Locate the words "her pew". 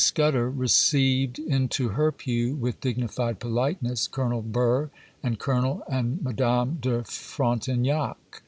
1.89-2.55